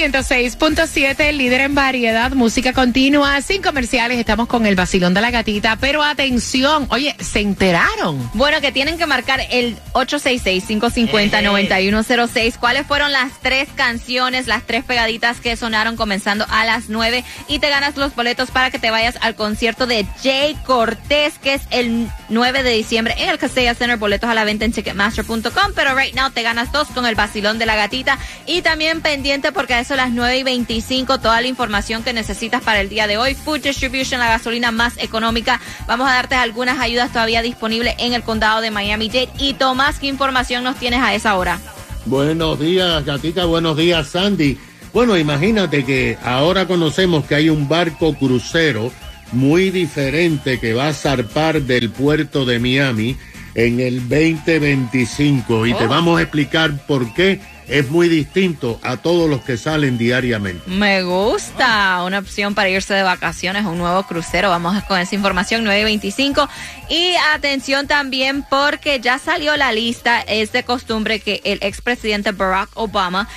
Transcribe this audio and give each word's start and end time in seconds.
106.7, 0.00 1.32
líder 1.34 1.60
en 1.60 1.74
variedad, 1.74 2.32
música 2.32 2.72
continua, 2.72 3.38
sin 3.42 3.60
comerciales. 3.60 4.18
Estamos 4.18 4.48
con 4.48 4.64
el 4.64 4.74
vacilón 4.74 5.12
de 5.12 5.20
la 5.20 5.30
gatita. 5.30 5.76
Pero 5.76 6.02
atención, 6.02 6.86
oye, 6.88 7.14
¿se 7.18 7.40
enteraron? 7.40 8.30
Bueno, 8.32 8.62
que 8.62 8.72
tienen 8.72 8.96
que 8.96 9.04
marcar 9.04 9.42
el 9.50 9.76
866-550-9106. 9.92 12.56
¿Cuáles 12.56 12.86
fueron 12.86 13.12
las 13.12 13.30
tres 13.42 13.68
canciones, 13.74 14.46
las 14.46 14.62
tres 14.62 14.84
pegaditas 14.84 15.38
que 15.38 15.54
sonaron 15.54 15.96
comenzando 15.96 16.46
a 16.48 16.64
las 16.64 16.88
9? 16.88 17.22
Y 17.48 17.58
te 17.58 17.68
ganas 17.68 17.98
los 17.98 18.14
boletos 18.14 18.50
para 18.50 18.70
que 18.70 18.78
te 18.78 18.90
vayas 18.90 19.18
al 19.20 19.34
concierto 19.34 19.86
de 19.86 20.06
Jay 20.22 20.56
Cortés, 20.64 21.38
que 21.38 21.52
es 21.52 21.60
el 21.70 22.08
9 22.30 22.62
de 22.62 22.70
diciembre 22.70 23.16
en 23.18 23.28
el 23.28 23.36
Castella 23.36 23.74
Center. 23.74 23.98
Boletos 23.98 24.30
a 24.30 24.34
la 24.34 24.44
venta 24.44 24.64
en 24.64 24.72
Ticketmaster.com. 24.72 25.72
Pero 25.74 25.94
right 25.94 26.14
now 26.14 26.30
te 26.30 26.42
ganas 26.42 26.72
dos 26.72 26.88
con 26.88 27.04
el 27.04 27.16
vacilón 27.16 27.58
de 27.58 27.66
la 27.66 27.76
gatita. 27.76 28.18
Y 28.46 28.62
también 28.62 29.02
pendiente 29.02 29.52
porque 29.52 29.74
a 29.74 29.89
eso 29.90 29.94
a 29.94 29.96
las 29.96 30.12
9 30.12 30.38
y 30.38 30.42
25 30.44 31.18
toda 31.18 31.40
la 31.40 31.48
información 31.48 32.04
que 32.04 32.12
necesitas 32.12 32.62
para 32.62 32.80
el 32.80 32.88
día 32.88 33.08
de 33.08 33.18
hoy. 33.18 33.34
Food 33.34 33.62
Distribution, 33.62 34.20
la 34.20 34.28
gasolina 34.28 34.70
más 34.70 34.96
económica. 34.98 35.60
Vamos 35.88 36.08
a 36.08 36.12
darte 36.12 36.36
algunas 36.36 36.78
ayudas 36.78 37.12
todavía 37.12 37.42
disponibles 37.42 37.96
en 37.98 38.12
el 38.12 38.22
condado 38.22 38.60
de 38.60 38.70
Miami-Dade. 38.70 39.30
Y 39.38 39.54
Tomás, 39.54 39.98
¿qué 39.98 40.06
información 40.06 40.62
nos 40.62 40.76
tienes 40.76 41.00
a 41.00 41.12
esa 41.12 41.34
hora? 41.36 41.58
Buenos 42.06 42.60
días, 42.60 43.04
gatita. 43.04 43.46
Buenos 43.46 43.76
días, 43.76 44.06
Sandy. 44.06 44.58
Bueno, 44.92 45.18
imagínate 45.18 45.84
que 45.84 46.16
ahora 46.22 46.68
conocemos 46.68 47.24
que 47.24 47.34
hay 47.34 47.48
un 47.48 47.68
barco 47.68 48.14
crucero 48.14 48.92
muy 49.32 49.70
diferente 49.70 50.60
que 50.60 50.72
va 50.72 50.88
a 50.88 50.94
zarpar 50.94 51.62
del 51.62 51.90
puerto 51.90 52.44
de 52.44 52.60
Miami 52.60 53.16
en 53.56 53.80
el 53.80 54.08
2025 54.08 55.66
y 55.66 55.74
te 55.74 55.86
vamos 55.88 56.20
a 56.20 56.22
explicar 56.22 56.86
por 56.86 57.12
qué 57.12 57.40
es 57.70 57.88
muy 57.90 58.08
distinto 58.08 58.78
a 58.82 58.96
todos 58.96 59.30
los 59.30 59.42
que 59.42 59.56
salen 59.56 59.96
diariamente. 59.96 60.68
Me 60.68 61.02
gusta 61.02 62.02
una 62.04 62.18
opción 62.18 62.54
para 62.54 62.68
irse 62.68 62.94
de 62.94 63.02
vacaciones, 63.02 63.64
un 63.64 63.78
nuevo 63.78 64.02
crucero. 64.02 64.50
Vamos 64.50 64.82
con 64.84 64.98
esa 64.98 65.14
información 65.14 65.64
925. 65.64 66.48
Y 66.88 67.14
atención 67.32 67.86
también 67.86 68.44
porque 68.48 69.00
ya 69.00 69.18
salió 69.18 69.56
la 69.56 69.72
lista. 69.72 70.20
Es 70.20 70.52
de 70.52 70.64
costumbre 70.64 71.20
que 71.20 71.40
el 71.44 71.58
expresidente 71.62 72.32
Barack 72.32 72.70
Obama 72.74 73.28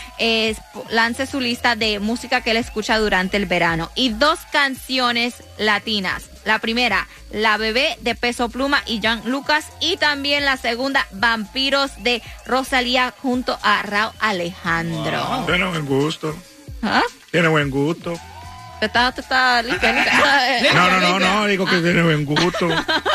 lance 0.89 1.25
su 1.25 1.39
lista 1.39 1.75
de 1.75 1.99
música 1.99 2.41
que 2.41 2.51
él 2.51 2.57
escucha 2.57 2.97
durante 2.97 3.37
el 3.37 3.45
verano. 3.45 3.91
Y 3.95 4.09
dos 4.09 4.39
canciones 4.51 5.35
latinas. 5.57 6.32
La 6.45 6.59
primera, 6.59 7.07
La 7.31 7.57
Bebé 7.57 7.97
de 8.01 8.15
Peso 8.15 8.49
Pluma 8.49 8.83
y 8.85 9.01
Jan 9.01 9.21
Lucas. 9.25 9.67
Y 9.79 9.97
también 9.97 10.45
la 10.45 10.57
segunda, 10.57 11.07
Vampiros 11.11 11.91
de 12.03 12.21
Rosalía 12.45 13.13
junto 13.21 13.57
a 13.61 13.81
Raúl 13.83 14.13
Alejandro. 14.19 15.45
Tiene 15.45 15.65
buen 15.65 15.85
gusto. 15.85 16.35
¿Ah? 16.81 17.03
Tiene 17.31 17.47
buen 17.47 17.69
gusto. 17.69 18.13
Te 18.79 18.87
está, 18.87 19.11
te 19.13 19.21
está 19.21 19.63
No, 20.73 20.91
no, 20.91 20.99
no, 20.99 21.19
no, 21.19 21.45
digo 21.45 21.65
que 21.65 21.77
tiene 21.77 22.03
buen 22.03 22.25
gusto. 22.25 22.67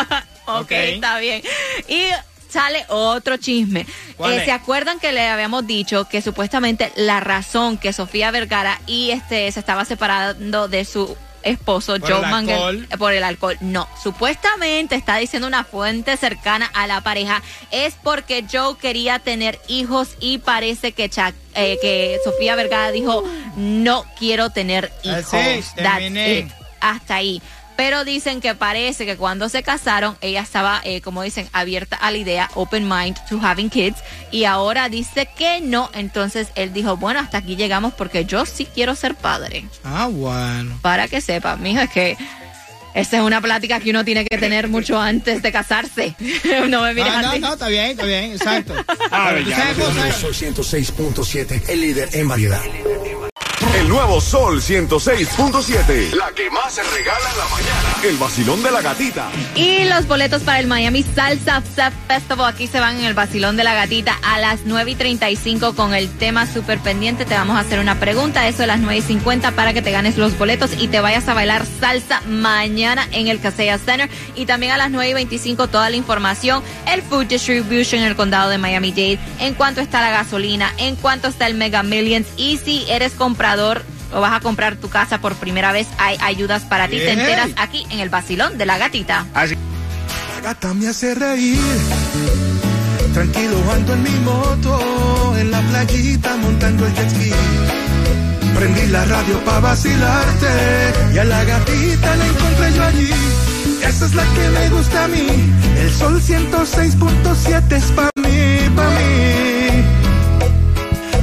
ok, 0.46 0.70
está 0.70 1.18
bien. 1.18 1.42
Y 1.86 2.06
sale 2.48 2.84
otro 2.88 3.36
chisme. 3.36 3.86
Eh, 4.18 4.42
¿Se 4.44 4.50
acuerdan 4.50 4.98
que 4.98 5.12
le 5.12 5.28
habíamos 5.28 5.66
dicho 5.66 6.08
que 6.08 6.22
supuestamente 6.22 6.90
la 6.96 7.20
razón 7.20 7.76
que 7.76 7.92
Sofía 7.92 8.30
Vergara 8.30 8.80
y 8.86 9.10
este 9.10 9.52
se 9.52 9.60
estaba 9.60 9.84
separando 9.84 10.68
de 10.68 10.84
su 10.84 11.16
esposo 11.42 11.98
Por 11.98 12.08
Joe 12.08 12.24
el 12.24 12.30
Mangel 12.30 12.88
por 12.98 13.12
el 13.12 13.22
alcohol. 13.22 13.56
No, 13.60 13.88
supuestamente 14.02 14.94
está 14.94 15.16
diciendo 15.16 15.46
una 15.48 15.64
fuente 15.64 16.16
cercana 16.16 16.70
a 16.74 16.86
la 16.86 17.00
pareja 17.00 17.42
es 17.70 17.94
porque 18.02 18.44
Joe 18.50 18.76
quería 18.78 19.18
tener 19.18 19.58
hijos 19.68 20.16
y 20.20 20.38
parece 20.38 20.92
que 20.92 21.10
eh, 21.54 21.78
que 21.80 22.18
Sofía 22.24 22.54
Vergara 22.56 22.90
dijo 22.90 23.24
no 23.56 24.04
quiero 24.18 24.50
tener 24.50 24.92
hijos. 25.02 25.30
That's 25.30 25.58
it, 25.58 25.64
That's 25.76 25.98
terminé. 25.98 26.38
it. 26.38 26.52
Hasta 26.80 27.16
ahí. 27.16 27.42
Pero 27.78 28.04
dicen 28.04 28.40
que 28.40 28.56
parece 28.56 29.06
que 29.06 29.16
cuando 29.16 29.48
se 29.48 29.62
casaron, 29.62 30.18
ella 30.20 30.40
estaba, 30.40 30.80
eh, 30.82 31.00
como 31.00 31.22
dicen, 31.22 31.48
abierta 31.52 31.94
a 31.94 32.10
la 32.10 32.18
idea, 32.18 32.50
open 32.56 32.88
mind 32.88 33.16
to 33.28 33.38
having 33.40 33.70
kids, 33.70 33.98
y 34.32 34.44
ahora 34.46 34.88
dice 34.88 35.28
que 35.38 35.60
no. 35.60 35.88
Entonces 35.94 36.48
él 36.56 36.72
dijo, 36.72 36.96
bueno, 36.96 37.20
hasta 37.20 37.38
aquí 37.38 37.54
llegamos 37.54 37.94
porque 37.94 38.24
yo 38.24 38.44
sí 38.46 38.66
quiero 38.74 38.96
ser 38.96 39.14
padre. 39.14 39.64
Ah, 39.84 40.08
bueno. 40.10 40.76
Para 40.82 41.06
que 41.06 41.20
sepa, 41.20 41.54
mijo, 41.54 41.80
es 41.80 41.90
que 41.90 42.16
esa 42.94 43.18
es 43.18 43.22
una 43.22 43.40
plática 43.40 43.78
que 43.78 43.90
uno 43.90 44.04
tiene 44.04 44.24
que 44.24 44.38
tener 44.38 44.66
mucho 44.66 45.00
antes 45.00 45.40
de 45.40 45.52
casarse. 45.52 46.16
no 46.68 46.82
me 46.82 46.94
mires 46.94 47.12
Ah, 47.14 47.22
no, 47.22 47.28
así. 47.30 47.38
no, 47.38 47.52
está 47.52 47.68
bien, 47.68 47.92
está 47.92 48.04
bien, 48.06 48.32
exacto. 48.32 48.74
Ah, 49.12 49.28
Pero 49.30 49.44
tú 49.44 49.50
ya, 49.50 49.56
sabes 49.56 49.76
ya, 49.76 49.84
cosas- 49.84 50.16
Sol 50.16 50.34
106.7, 50.34 51.62
el 51.68 51.80
líder 51.80 52.08
en 52.12 52.26
variedad. 52.26 52.60
El 53.74 53.88
nuevo 53.88 54.20
Sol 54.20 54.60
106.7. 54.60 56.12
La 56.12 56.30
que 56.30 56.48
más 56.50 56.74
se 56.74 56.82
regala 56.82 57.30
en 57.30 57.38
la 57.38 57.44
mañana. 57.48 57.96
El 58.04 58.16
vacilón 58.16 58.62
de 58.62 58.70
la 58.70 58.80
gatita. 58.80 59.28
Y 59.56 59.84
los 59.84 60.06
boletos 60.06 60.42
para 60.42 60.60
el 60.60 60.66
Miami 60.66 61.02
Salsa 61.02 61.60
Fest 61.60 61.96
Festival 62.06 62.52
aquí 62.52 62.66
se 62.66 62.80
van 62.80 62.98
en 62.98 63.04
el 63.04 63.14
Basilón 63.14 63.56
de 63.56 63.64
la 63.64 63.74
Gatita 63.74 64.16
a 64.22 64.38
las 64.38 64.60
9 64.64 64.92
y 64.92 64.94
35 64.94 65.74
con 65.74 65.94
el 65.94 66.08
tema 66.08 66.46
súper 66.46 66.78
pendiente. 66.78 67.24
Te 67.24 67.34
vamos 67.34 67.56
a 67.56 67.60
hacer 67.60 67.80
una 67.80 67.98
pregunta, 67.98 68.46
eso 68.46 68.58
de 68.58 68.66
las 68.66 68.80
9 68.80 68.98
y 68.98 69.02
50 69.02 69.52
para 69.52 69.72
que 69.72 69.82
te 69.82 69.90
ganes 69.90 70.16
los 70.16 70.38
boletos 70.38 70.70
y 70.78 70.88
te 70.88 71.00
vayas 71.00 71.28
a 71.28 71.34
bailar 71.34 71.64
salsa 71.80 72.20
mañana 72.28 73.06
en 73.12 73.28
el 73.28 73.40
Casella 73.40 73.78
Center. 73.78 74.08
Y 74.36 74.46
también 74.46 74.72
a 74.72 74.76
las 74.76 74.90
9 74.90 75.10
y 75.10 75.14
25 75.14 75.68
toda 75.68 75.90
la 75.90 75.96
información, 75.96 76.62
el 76.86 77.02
Food 77.02 77.26
Distribution 77.26 78.02
en 78.02 78.08
el 78.08 78.16
condado 78.16 78.50
de 78.50 78.58
Miami-Dade, 78.58 79.18
en 79.40 79.54
cuanto 79.54 79.80
está 79.80 80.00
la 80.00 80.10
gasolina, 80.10 80.72
en 80.78 80.96
cuanto 80.96 81.28
está 81.28 81.46
el 81.46 81.54
Mega 81.54 81.82
Millions 81.82 82.26
y 82.36 82.58
si 82.58 82.84
eres 82.88 83.12
comprador 83.12 83.47
o 84.12 84.20
vas 84.20 84.34
a 84.34 84.40
comprar 84.40 84.76
tu 84.76 84.88
casa 84.88 85.20
por 85.20 85.34
primera 85.36 85.72
vez, 85.72 85.86
hay 85.98 86.18
ayudas 86.20 86.64
para 86.64 86.88
ti. 86.88 86.98
Te 86.98 87.12
enteras 87.12 87.50
aquí 87.56 87.86
en 87.90 88.00
el 88.00 88.10
Basilón 88.10 88.58
de 88.58 88.66
la 88.66 88.76
Gatita. 88.76 89.24
La 89.34 90.40
gata 90.42 90.74
me 90.74 90.88
hace 90.88 91.14
reír. 91.14 91.58
Tranquilo 93.14 93.56
ando 93.72 93.94
en 93.94 94.02
mi 94.02 94.10
moto, 94.20 95.34
en 95.38 95.50
la 95.50 95.60
playita 95.60 96.36
montando 96.36 96.86
el 96.86 96.94
jet 96.94 97.10
ski. 97.10 97.32
Prendí 98.54 98.86
la 98.88 99.04
radio 99.04 99.44
pa' 99.44 99.60
vacilarte 99.60 100.48
y 101.14 101.18
a 101.18 101.24
la 101.24 101.44
gatita 101.44 102.16
la 102.16 102.26
encontré 102.26 102.72
yo 102.74 102.84
allí. 102.84 103.10
Esa 103.82 104.06
es 104.06 104.14
la 104.14 104.24
que 104.24 104.48
me 104.50 104.68
gusta 104.70 105.04
a 105.04 105.08
mí. 105.08 105.26
El 105.78 105.90
sol 105.90 106.20
106.7 106.20 107.72
es 107.72 107.84
pa' 107.92 108.10
mí, 108.16 108.76
pa' 108.76 108.90
mí. 108.90 109.27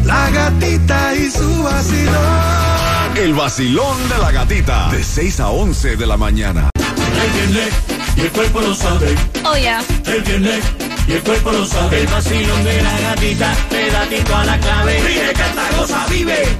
La 0.05 0.29
gatita 0.29 1.15
y 1.15 1.31
su 1.31 1.63
vacilón. 1.63 3.17
El 3.17 3.33
vacilón 3.33 4.09
de 4.09 4.17
la 4.19 4.31
gatita. 4.31 4.89
De 4.91 5.03
6 5.03 5.39
a 5.39 5.49
11 5.49 5.95
de 5.95 6.05
la 6.05 6.15
mañana. 6.15 6.69
Él 6.75 7.31
viene 7.33 7.67
y 8.15 8.21
el 8.21 8.31
cuerpo 8.31 8.61
lo 8.61 8.75
sabe. 8.75 9.15
Oh, 9.43 9.55
yeah. 9.55 9.83
Él 10.05 10.21
viene 10.21 10.59
y 11.07 11.13
el 11.13 11.23
cuerpo 11.23 11.51
lo 11.51 11.65
sabe. 11.65 12.01
El 12.01 12.07
vacilón 12.07 12.63
de 12.63 12.81
la 12.83 12.99
gatita, 12.99 13.55
pedatito 13.69 14.35
a 14.35 14.45
la 14.45 14.59
clave. 14.59 15.01
Vive, 15.01 15.33
canta, 15.33 15.77
goza, 15.77 16.05
vive. 16.07 16.43
Él 16.43 16.57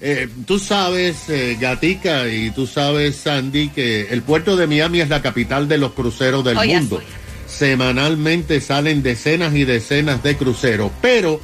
eh, 0.00 0.28
tú 0.46 0.58
sabes, 0.58 1.28
eh, 1.28 1.56
Gatica, 1.60 2.28
y 2.28 2.50
tú 2.50 2.66
sabes, 2.66 3.16
Sandy, 3.16 3.68
que 3.68 4.08
el 4.10 4.22
puerto 4.22 4.56
de 4.56 4.66
Miami 4.66 5.00
es 5.00 5.08
la 5.08 5.22
capital 5.22 5.68
de 5.68 5.78
los 5.78 5.92
cruceros 5.92 6.44
del 6.44 6.56
Oh, 6.58 6.64
yes. 6.64 6.80
mundo. 6.80 7.00
Semanalmente 7.46 8.60
salen 8.60 9.02
decenas 9.02 9.54
y 9.54 9.64
decenas 9.64 10.22
de 10.22 10.36
cruceros, 10.36 10.90
pero 11.00 11.40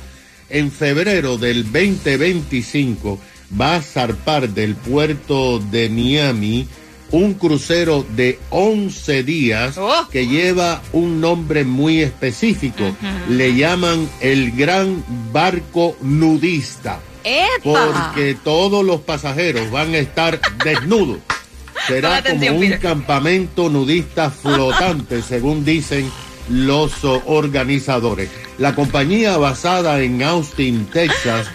en 0.50 0.72
febrero 0.72 1.36
del 1.38 1.64
2025 1.64 3.20
va 3.60 3.76
a 3.76 3.82
zarpar 3.82 4.48
del 4.48 4.74
puerto 4.74 5.58
de 5.58 5.88
Miami 5.88 6.66
un 7.10 7.34
crucero 7.34 8.04
de 8.16 8.38
11 8.50 9.22
días 9.22 9.76
Oh. 9.78 10.08
que 10.10 10.26
lleva 10.26 10.82
un 10.92 11.20
nombre 11.20 11.64
muy 11.64 12.02
específico. 12.02 12.94
Le 13.28 13.54
llaman 13.54 14.08
el 14.20 14.52
Gran 14.52 15.02
Barco 15.32 15.96
Nudista 16.02 17.00
¡Epa! 17.24 18.10
porque 18.12 18.36
todos 18.42 18.84
los 18.84 19.00
pasajeros 19.00 19.70
van 19.70 19.94
a 19.94 19.98
estar 19.98 20.40
desnudos. 20.64 21.18
Será 21.86 22.16
atención, 22.16 22.54
como 22.54 22.60
un 22.60 22.70
Peter. 22.72 22.80
campamento 22.80 23.68
nudista 23.70 24.30
flotante, 24.30 25.22
según 25.28 25.64
dicen 25.64 26.10
los 26.50 26.92
organizadores. 27.26 28.28
La 28.58 28.74
compañía 28.74 29.36
basada 29.36 30.00
en 30.02 30.22
Austin, 30.22 30.86
Texas, 30.92 31.46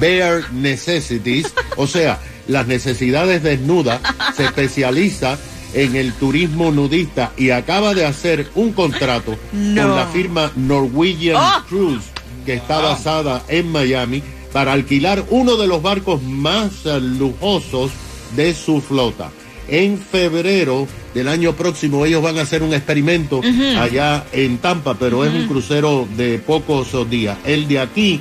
Bare 0.00 0.42
Necessities, 0.52 1.52
o 1.76 1.86
sea, 1.86 2.18
las 2.48 2.66
necesidades 2.66 3.42
desnudas, 3.42 4.00
se 4.36 4.44
especializa 4.44 5.38
en 5.74 5.96
el 5.96 6.12
turismo 6.12 6.70
nudista 6.70 7.32
y 7.36 7.50
acaba 7.50 7.94
de 7.94 8.04
hacer 8.04 8.50
un 8.54 8.72
contrato 8.72 9.36
No. 9.52 9.82
con 9.88 9.96
la 9.96 10.06
firma 10.08 10.52
Norwegian 10.54 11.36
Oh. 11.36 11.64
Cruise, 11.68 12.04
que 12.44 12.54
está 12.54 12.78
basada 12.78 13.42
en 13.48 13.72
Miami, 13.72 14.22
para 14.52 14.72
alquilar 14.72 15.24
uno 15.30 15.56
de 15.56 15.66
los 15.66 15.82
barcos 15.82 16.22
más 16.22 16.84
lujosos 16.84 17.90
de 18.36 18.54
su 18.54 18.80
flota. 18.80 19.30
En 19.68 19.98
febrero 19.98 20.86
del 21.14 21.28
año 21.28 21.52
próximo 21.54 22.04
ellos 22.04 22.22
van 22.22 22.38
a 22.38 22.42
hacer 22.42 22.62
un 22.62 22.74
experimento 22.74 23.40
allá 23.78 24.24
en 24.32 24.58
Tampa, 24.58 24.94
pero 24.94 25.24
es 25.24 25.32
un 25.32 25.46
crucero 25.46 26.06
de 26.16 26.38
pocos 26.38 27.08
días. 27.08 27.38
El 27.44 27.68
de 27.68 27.78
aquí 27.78 28.20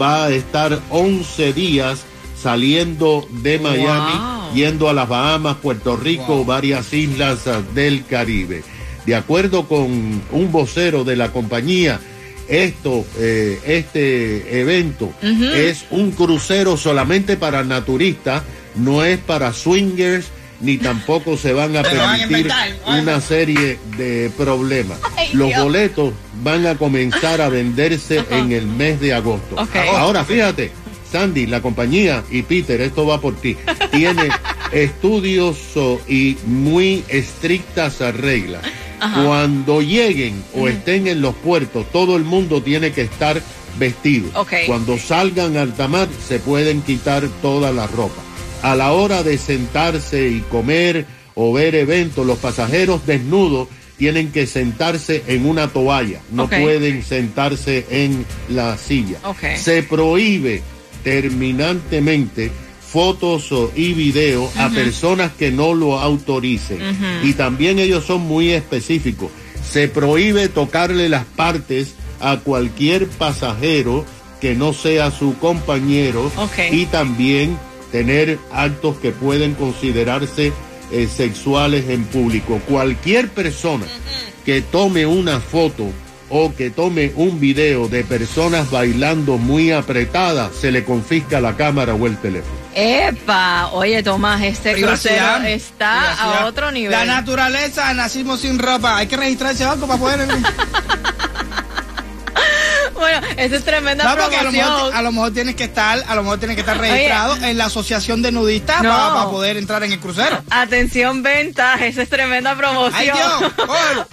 va 0.00 0.26
a 0.26 0.30
estar 0.30 0.80
11 0.90 1.52
días 1.52 2.04
saliendo 2.40 3.26
de 3.42 3.58
Miami, 3.58 4.12
Wow. 4.12 4.54
yendo 4.54 4.88
a 4.88 4.92
las 4.92 5.08
Bahamas, 5.08 5.56
Puerto 5.56 5.96
Rico, 5.96 6.44
varias 6.44 6.92
islas 6.92 7.46
ah, 7.46 7.62
del 7.74 8.04
Caribe. 8.04 8.62
De 9.04 9.14
acuerdo 9.16 9.66
con 9.66 10.22
un 10.30 10.52
vocero 10.52 11.02
de 11.04 11.16
la 11.16 11.32
compañía, 11.32 12.00
esto, 12.48 13.04
eh, 13.18 13.58
este 13.66 14.60
evento 14.60 15.12
es 15.22 15.86
un 15.90 16.12
crucero 16.12 16.76
solamente 16.76 17.36
para 17.36 17.64
naturistas, 17.64 18.42
no 18.74 19.04
es 19.04 19.18
para 19.18 19.52
swingers, 19.52 20.26
ni 20.60 20.78
tampoco 20.78 21.36
se 21.36 21.52
van 21.52 21.76
a 21.76 21.82
van 21.82 22.18
permitir 22.18 22.52
una 22.86 23.20
serie 23.20 23.78
de 23.96 24.30
problemas. 24.36 24.98
Ay, 25.16 25.30
Los 25.32 25.48
Dios. 25.48 25.62
boletos 25.62 26.12
van 26.42 26.66
a 26.66 26.76
comenzar 26.76 27.40
a 27.40 27.48
venderse 27.48 28.24
en 28.30 28.52
el 28.52 28.66
mes 28.66 29.00
de 29.00 29.14
agosto. 29.14 29.56
Ahora, 29.96 30.24
fíjate, 30.24 30.70
Sandy, 31.10 31.46
la 31.46 31.62
compañía 31.62 32.24
y 32.30 32.42
Peter, 32.42 32.80
esto 32.80 33.06
va 33.06 33.20
por 33.20 33.36
ti, 33.36 33.56
tiene 33.90 34.28
estudios 34.72 35.56
y 36.08 36.36
muy 36.46 37.04
estrictas 37.08 37.98
reglas. 38.14 38.62
Cuando 38.98 39.82
lleguen 39.82 40.42
o 40.54 40.68
estén 40.68 41.06
en 41.06 41.20
los 41.20 41.34
puertos, 41.34 41.90
todo 41.92 42.16
el 42.16 42.24
mundo 42.24 42.62
tiene 42.62 42.92
que 42.92 43.02
estar 43.02 43.40
vestido. 43.78 44.28
Cuando 44.66 44.98
salgan 44.98 45.56
al 45.56 45.74
tamar, 45.74 46.08
se 46.26 46.38
pueden 46.38 46.82
quitar 46.82 47.28
toda 47.42 47.72
la 47.72 47.86
ropa. 47.86 48.22
A 48.62 48.74
la 48.74 48.92
hora 48.92 49.22
de 49.22 49.38
sentarse 49.38 50.28
y 50.28 50.40
comer 50.40 51.06
o 51.34 51.52
ver 51.52 51.74
eventos, 51.74 52.26
los 52.26 52.38
pasajeros 52.38 53.06
desnudos 53.06 53.68
tienen 53.96 54.32
que 54.32 54.46
sentarse 54.46 55.22
en 55.26 55.46
una 55.46 55.68
toalla, 55.68 56.20
no 56.30 56.48
pueden 56.48 57.02
sentarse 57.02 57.86
en 57.90 58.26
la 58.48 58.76
silla. 58.76 59.18
Se 59.56 59.82
prohíbe 59.82 60.62
terminantemente 61.02 62.50
fotos 62.86 63.50
y 63.74 63.92
videos 63.94 64.56
a 64.56 64.70
personas 64.70 65.32
que 65.32 65.50
no 65.50 65.74
lo 65.74 65.98
autoricen. 65.98 66.80
Y 67.22 67.34
también 67.34 67.78
ellos 67.78 68.04
son 68.04 68.22
muy 68.22 68.50
específicos. 68.50 69.30
Se 69.68 69.88
prohíbe 69.88 70.48
tocarle 70.48 71.08
las 71.08 71.24
partes 71.24 71.94
a 72.20 72.38
cualquier 72.38 73.08
pasajero 73.08 74.04
que 74.40 74.54
no 74.54 74.72
sea 74.72 75.10
su 75.10 75.36
compañero 75.38 76.30
y 76.70 76.86
también 76.86 77.58
tener 77.90 78.38
actos 78.52 78.96
que 78.98 79.10
pueden 79.10 79.54
considerarse 79.54 80.52
eh, 80.92 81.08
sexuales 81.08 81.88
en 81.88 82.04
público. 82.04 82.60
Cualquier 82.68 83.28
persona 83.28 83.86
que 84.44 84.62
tome 84.62 85.06
una 85.06 85.40
foto 85.40 85.90
o 86.28 86.54
que 86.54 86.70
tome 86.70 87.12
un 87.16 87.38
video 87.40 87.88
de 87.88 88.04
personas 88.04 88.70
bailando 88.70 89.38
muy 89.38 89.72
apretadas, 89.72 90.54
se 90.54 90.70
le 90.72 90.84
confisca 90.84 91.40
la 91.40 91.56
cámara 91.56 91.94
o 91.94 92.06
el 92.06 92.16
teléfono. 92.18 92.54
Epa, 92.74 93.70
oye 93.72 94.02
Tomás, 94.02 94.42
este 94.42 94.74
crucero 94.74 95.36
está 95.44 96.00
Privacidad. 96.00 96.42
a 96.42 96.46
otro 96.46 96.70
nivel. 96.70 96.92
La 96.92 97.04
naturaleza, 97.06 97.92
nacimos 97.94 98.40
sin 98.40 98.58
ropa. 98.58 98.98
Hay 98.98 99.06
que 99.06 99.16
registrar 99.16 99.52
ese 99.52 99.64
banco 99.64 99.86
para 99.86 99.98
poder. 99.98 100.28
Bueno, 103.20 103.34
esa 103.36 103.56
es 103.56 103.64
tremenda 103.64 104.04
No, 104.04 104.10
porque 104.16 104.36
a 104.36 104.42
lo, 104.42 104.50
promoción. 104.50 104.72
mejor, 104.74 104.94
a 104.94 105.02
lo 105.02 105.12
mejor 105.12 105.32
tienes 105.32 105.54
que 105.56 105.64
estar, 105.64 106.02
a 106.06 106.14
lo 106.14 106.22
mejor 106.22 106.38
tienes 106.38 106.56
que 106.56 106.60
estar 106.60 106.78
registrado 106.78 107.36
en 107.36 107.58
la 107.58 107.66
asociación 107.66 108.22
de 108.22 108.32
nudistas 108.32 108.82
No. 108.82 108.90
para, 108.90 109.14
para 109.14 109.30
poder 109.30 109.56
entrar 109.56 109.82
en 109.84 109.92
el 109.92 110.00
crucero. 110.00 110.42
Atención, 110.50 111.22
venta, 111.22 111.74
esa 111.86 112.02
es 112.02 112.08
tremenda 112.08 112.54
promoción. 112.56 112.94
Ay, 112.94 113.10
Dios. 113.10 113.52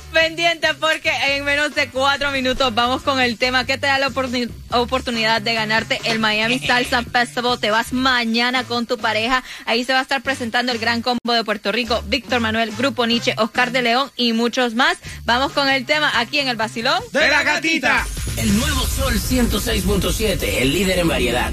Pendiente 0.14 0.74
porque 0.80 1.12
en 1.30 1.44
menos 1.44 1.74
de 1.76 1.90
cuatro 1.90 2.32
minutos 2.32 2.74
vamos 2.76 3.02
con 3.02 3.20
el 3.20 3.38
tema 3.38 3.66
que 3.66 3.78
te 3.78 3.88
da 3.88 3.98
la 3.98 4.10
oportuni- 4.10 4.50
oportunidad 4.72 5.42
de 5.42 5.54
ganarte 5.54 6.00
el 6.06 6.20
Miami 6.20 6.60
Salsa 6.60 7.04
Festival. 7.12 7.60
Te 7.60 7.72
vas 7.72 7.94
mañana 7.94 8.64
con 8.64 8.86
tu 8.86 8.98
pareja. 8.98 9.44
Ahí 9.66 9.84
se 9.84 9.94
va 9.94 10.00
a 10.00 10.02
estar 10.04 10.22
presentando 10.22 10.72
el 10.72 10.78
gran 10.80 11.02
combo 11.02 11.34
de 11.34 11.44
Puerto 11.44 11.72
Rico, 11.72 12.04
Víctor 12.08 12.40
Manuel, 12.42 12.72
Grupo 12.78 13.06
Nietzsche, 13.08 13.34
Oscar 13.38 13.72
de 13.72 13.82
León 13.82 14.12
y 14.16 14.34
muchos 14.34 14.76
más. 14.76 14.98
Vamos 15.26 15.52
con 15.52 15.68
el 15.68 15.86
tema 15.86 16.12
aquí 16.20 16.40
en 16.40 16.48
el 16.48 16.56
Basilón. 16.58 17.02
De 17.12 17.28
la 17.30 17.44
gatita. 17.44 18.06
El 18.38 18.58
nuevo 18.58 18.82
Sol 18.96 19.16
106.7, 19.16 20.62
el 20.62 20.72
líder 20.72 21.00
en 21.00 21.08
variedad. 21.08 21.52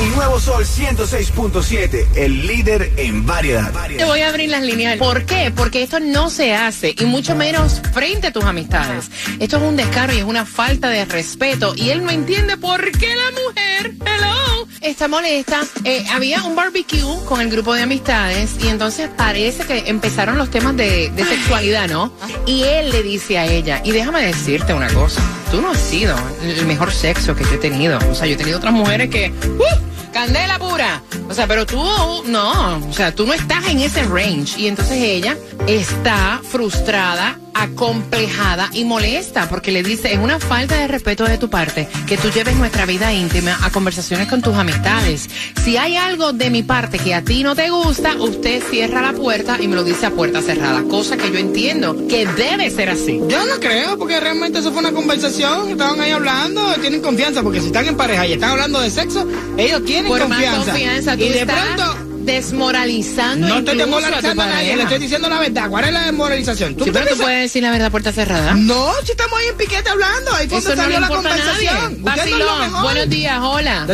El 0.00 0.10
nuevo 0.16 0.40
Sol 0.40 0.64
106.7, 0.64 2.16
el 2.16 2.48
líder 2.48 2.92
en 2.96 3.24
variedad. 3.24 3.72
Te 3.96 4.04
voy 4.04 4.20
a 4.22 4.30
abrir 4.30 4.50
las 4.50 4.62
líneas. 4.62 4.98
¿Por 4.98 5.24
qué? 5.24 5.52
Porque 5.54 5.84
esto 5.84 6.00
no 6.00 6.28
se 6.28 6.52
hace 6.52 6.96
y 6.98 7.04
mucho 7.04 7.36
menos 7.36 7.80
frente 7.94 8.26
a 8.26 8.32
tus 8.32 8.42
amistades. 8.42 9.08
Esto 9.38 9.58
es 9.58 9.62
un 9.62 9.76
descaro 9.76 10.12
y 10.14 10.18
es 10.18 10.24
una 10.24 10.44
falta 10.44 10.88
de 10.88 11.04
respeto 11.04 11.74
y 11.76 11.90
él 11.90 12.04
no 12.04 12.10
entiende 12.10 12.56
por 12.56 12.90
qué 12.90 13.14
la 13.14 13.30
mujer, 13.30 13.94
hello, 14.04 14.65
está 14.90 15.08
molesta. 15.08 15.62
Eh, 15.84 16.04
había 16.10 16.42
un 16.44 16.54
barbecue 16.54 17.02
con 17.26 17.40
el 17.40 17.50
grupo 17.50 17.74
de 17.74 17.82
amistades 17.82 18.56
y 18.62 18.68
entonces 18.68 19.08
parece 19.16 19.64
que 19.64 19.88
empezaron 19.88 20.38
los 20.38 20.50
temas 20.50 20.76
de, 20.76 21.10
de 21.10 21.24
sexualidad, 21.24 21.88
¿no? 21.88 22.12
Y 22.46 22.62
él 22.62 22.90
le 22.90 23.02
dice 23.02 23.38
a 23.38 23.46
ella, 23.46 23.80
y 23.84 23.92
déjame 23.92 24.24
decirte 24.24 24.74
una 24.74 24.88
cosa, 24.88 25.20
tú 25.50 25.60
no 25.60 25.70
has 25.70 25.80
sido 25.80 26.16
el 26.42 26.66
mejor 26.66 26.92
sexo 26.92 27.34
que 27.34 27.44
yo 27.44 27.54
he 27.54 27.58
tenido. 27.58 27.98
O 28.10 28.14
sea, 28.14 28.26
yo 28.26 28.34
he 28.34 28.36
tenido 28.36 28.58
otras 28.58 28.72
mujeres 28.72 29.10
que... 29.10 29.32
¡uh! 29.58 29.95
Candela 30.12 30.58
pura. 30.58 31.02
O 31.28 31.34
sea, 31.34 31.46
pero 31.46 31.66
tú 31.66 31.82
no, 32.26 32.78
o 32.78 32.92
sea, 32.92 33.14
tú 33.14 33.26
no 33.26 33.32
estás 33.32 33.66
en 33.68 33.80
ese 33.80 34.04
range. 34.04 34.58
Y 34.58 34.68
entonces 34.68 34.98
ella 34.98 35.36
está 35.66 36.40
frustrada, 36.42 37.38
acomplejada 37.54 38.68
y 38.72 38.84
molesta 38.84 39.48
porque 39.48 39.72
le 39.72 39.82
dice, 39.82 40.12
es 40.12 40.18
una 40.18 40.38
falta 40.38 40.76
de 40.76 40.88
respeto 40.88 41.24
de 41.24 41.38
tu 41.38 41.48
parte 41.48 41.88
que 42.06 42.16
tú 42.16 42.30
lleves 42.30 42.54
nuestra 42.56 42.84
vida 42.86 43.12
íntima 43.12 43.58
a 43.62 43.70
conversaciones 43.70 44.28
con 44.28 44.42
tus 44.42 44.54
amistades. 44.54 45.28
Si 45.64 45.76
hay 45.76 45.96
algo 45.96 46.32
de 46.32 46.50
mi 46.50 46.62
parte 46.62 46.98
que 46.98 47.14
a 47.14 47.22
ti 47.22 47.42
no 47.42 47.56
te 47.56 47.70
gusta, 47.70 48.14
usted 48.16 48.62
cierra 48.70 49.00
la 49.00 49.12
puerta 49.12 49.56
y 49.60 49.68
me 49.68 49.74
lo 49.74 49.84
dice 49.84 50.06
a 50.06 50.10
puerta 50.10 50.42
cerrada. 50.42 50.82
Cosa 50.84 51.16
que 51.16 51.30
yo 51.30 51.38
entiendo 51.38 52.06
que 52.08 52.26
debe 52.26 52.70
ser 52.70 52.90
así. 52.90 53.20
Yo 53.28 53.44
no 53.46 53.58
creo, 53.58 53.98
porque 53.98 54.20
realmente 54.20 54.58
eso 54.58 54.70
fue 54.70 54.80
una 54.80 54.92
conversación. 54.92 55.70
Estaban 55.70 56.00
ahí 56.00 56.10
hablando, 56.10 56.74
tienen 56.74 57.00
confianza, 57.00 57.42
porque 57.42 57.60
si 57.60 57.66
están 57.66 57.86
en 57.86 57.96
pareja 57.96 58.26
y 58.26 58.34
están 58.34 58.50
hablando 58.50 58.80
de 58.80 58.90
sexo, 58.90 59.26
ellos 59.56 59.84
tienen 59.84 59.95
Por 60.04 60.20
confianza. 60.20 60.56
más 60.58 60.66
confianza, 60.66 61.16
tú 61.16 61.22
y 61.22 61.28
de 61.28 61.40
estás 61.40 61.60
pronto. 61.74 61.96
desmoralizando 62.24 63.46
No 63.48 63.58
estoy 63.58 63.74
incluso 63.74 63.96
a 63.96 64.00
desmoralizando 64.00 64.42
a 64.42 64.46
nadie, 64.46 64.76
le 64.76 64.82
estoy 64.82 64.98
diciendo 64.98 65.28
la 65.28 65.38
verdad. 65.40 65.68
¿Cuál 65.70 65.84
es 65.84 65.92
la 65.92 66.04
desmoralización? 66.04 66.76
Sí, 66.82 66.90
pero 66.92 67.06
tú 67.06 67.16
puedes 67.18 67.40
decir 67.42 67.62
la 67.62 67.70
verdad 67.70 67.90
puerta 67.90 68.12
cerrada. 68.12 68.54
No, 68.54 68.92
si 69.04 69.12
estamos 69.12 69.38
ahí 69.38 69.46
en 69.48 69.56
piquete 69.56 69.88
hablando, 69.90 70.32
ahí 70.34 70.48
fue 70.48 70.58
Eso 70.58 70.68
donde 70.70 70.76
no 70.76 70.82
salió 70.92 71.00
la 71.00 71.06
importa 71.06 71.34
a 71.34 71.36
nadie. 71.36 71.68
conversación. 71.68 71.98
No 71.98 72.04
Vacilón, 72.04 72.82
buenos 72.82 73.08
días, 73.10 73.38
hola. 73.42 73.86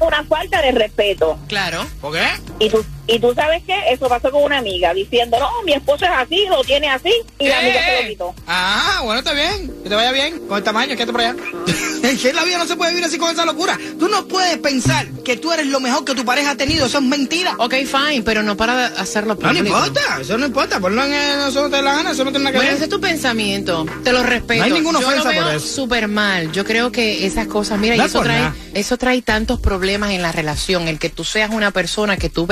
Una 0.00 0.24
falta 0.24 0.62
de 0.62 0.72
respeto. 0.72 1.38
Claro. 1.48 1.86
¿Por 2.00 2.12
qué? 2.14 2.26
Y 2.60 2.70
tú, 2.70 2.84
y 3.06 3.18
tú 3.18 3.32
sabes 3.34 3.62
qué, 3.66 3.74
eso 3.90 4.08
pasó 4.08 4.30
con 4.30 4.42
una 4.44 4.58
amiga 4.58 4.92
diciendo, 4.94 5.38
no, 5.38 5.50
mi 5.64 5.72
esposo 5.74 6.04
es 6.04 6.10
así, 6.14 6.46
lo 6.48 6.62
tiene 6.64 6.88
así, 6.88 7.12
y 7.38 7.48
la 7.48 7.58
amiga 7.60 7.80
se 7.84 8.02
lo 8.02 8.08
quitó. 8.08 8.34
Ah, 8.46 9.00
bueno, 9.04 9.18
está 9.20 9.32
bien. 9.32 9.72
Que 9.82 9.88
te 9.88 9.94
vaya 9.94 10.12
bien. 10.12 10.40
Con 10.48 10.58
el 10.58 10.64
tamaño, 10.64 10.94
quédate 10.96 11.12
por 11.12 11.20
allá. 11.20 11.36
Es 12.06 12.20
que 12.22 12.30
en 12.30 12.36
la 12.36 12.44
vida 12.44 12.58
no 12.58 12.66
se 12.66 12.76
puede 12.76 12.92
vivir 12.92 13.04
así 13.04 13.18
con 13.18 13.30
esa 13.32 13.44
locura. 13.44 13.76
Tú 13.98 14.06
no 14.08 14.28
puedes 14.28 14.58
pensar 14.58 15.08
que 15.24 15.36
tú 15.36 15.50
eres 15.50 15.66
lo 15.66 15.80
mejor 15.80 16.04
que 16.04 16.14
tu 16.14 16.24
pareja 16.24 16.50
ha 16.52 16.56
tenido. 16.56 16.86
Eso 16.86 16.98
es 16.98 17.04
mentira. 17.04 17.56
Ok, 17.58 17.74
fine, 17.84 18.22
pero 18.24 18.44
no 18.44 18.56
para 18.56 18.86
hacerlo 18.86 19.34
No, 19.34 19.40
no 19.40 19.48
público. 19.58 19.66
importa. 19.76 20.18
Eso 20.20 20.38
no 20.38 20.46
importa. 20.46 20.78
Ponlo 20.78 21.02
en 21.04 21.12
el, 21.12 21.48
eso 21.48 21.62
no 21.62 21.70
te 21.70 21.76
da 21.76 21.82
la 21.82 21.94
gana. 21.96 22.10
Eso 22.12 22.24
no 22.24 22.30
tiene 22.30 22.44
nada 22.44 22.52
que 22.52 22.58
Bueno, 22.58 22.68
ver. 22.68 22.76
ese 22.76 22.84
es 22.84 22.90
tu 22.90 23.00
pensamiento. 23.00 23.84
Te 24.04 24.12
lo 24.12 24.22
respeto. 24.22 24.60
No 24.60 24.64
hay 24.66 24.72
ninguna 24.72 25.00
Yo 25.00 25.06
ofensa 25.08 25.24
lo 25.24 25.30
veo 25.30 25.44
por 25.46 25.54
eso. 25.54 25.66
súper 25.66 26.06
mal. 26.06 26.52
Yo 26.52 26.64
creo 26.64 26.92
que 26.92 27.26
esas 27.26 27.48
cosas, 27.48 27.76
mira, 27.80 27.96
y 27.96 27.98
No 27.98 28.04
es 28.04 28.10
eso 28.10 28.20
trae, 28.22 28.38
nada. 28.40 28.54
eso 28.74 28.96
trae 28.98 29.22
tantos 29.22 29.58
problemas 29.58 30.10
en 30.12 30.22
la 30.22 30.30
relación. 30.30 30.86
El 30.86 31.00
que 31.00 31.08
tú 31.10 31.24
seas 31.24 31.50
una 31.50 31.72
persona 31.72 32.16
que 32.18 32.28
tú 32.28 32.46